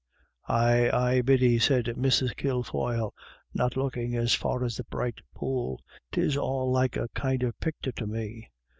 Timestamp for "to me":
7.91-8.49